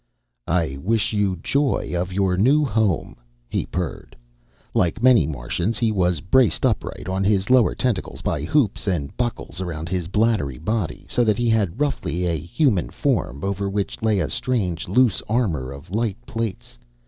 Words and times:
"I 0.47 0.79
wissh 0.81 1.13
you 1.13 1.35
joy 1.43 1.91
of 1.95 2.09
yourr 2.11 2.35
new 2.35 2.65
home," 2.65 3.17
he 3.47 3.67
purred. 3.67 4.15
Like 4.73 5.03
many 5.03 5.27
Martians, 5.27 5.77
he 5.77 5.91
was 5.91 6.21
braced 6.21 6.65
upright 6.65 7.07
on 7.07 7.23
his 7.23 7.51
lower 7.51 7.75
tentacles 7.75 8.23
by 8.23 8.41
hoops 8.41 8.87
and 8.87 9.15
buckles 9.15 9.61
around 9.61 9.89
his 9.89 10.07
bladdery 10.07 10.57
body, 10.57 11.05
so 11.07 11.23
that 11.23 11.37
he 11.37 11.49
had 11.49 11.79
roughly 11.79 12.25
a 12.25 12.35
human 12.35 12.89
form, 12.89 13.43
over 13.43 13.69
which 13.69 14.01
lay 14.01 14.19
a 14.19 14.31
strange 14.31 14.87
loose 14.87 15.21
armor 15.29 15.71
of 15.71 15.91
light 15.93 16.17
plates. 16.25 16.79